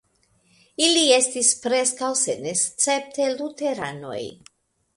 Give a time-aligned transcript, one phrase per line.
[0.85, 4.19] Ili estis preskaŭ senescepte luteranoj.